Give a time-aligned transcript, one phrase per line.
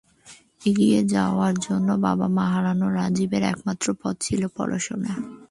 [0.65, 5.13] এগিয়ে যাওয়ার জন্য মা বাবা হারানো রাজীবের একমাত্র পথই ছিল পড়াশোনা।